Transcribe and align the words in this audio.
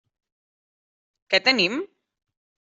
Què 1.35 1.41
tenim? 1.49 1.77